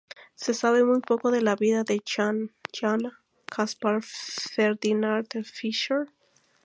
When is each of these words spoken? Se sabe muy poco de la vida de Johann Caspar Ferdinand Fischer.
Se 0.33 0.55
sabe 0.55 0.83
muy 0.83 0.99
poco 0.99 1.29
de 1.29 1.41
la 1.43 1.55
vida 1.55 1.83
de 1.83 2.01
Johann 2.03 2.49
Caspar 3.45 4.01
Ferdinand 4.01 5.29
Fischer. 5.45 6.07